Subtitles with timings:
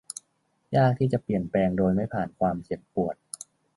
[0.75, 3.15] ยากที่จะเปลี่ยนแปลงโดยไม่ผ่านความเจ็บปวด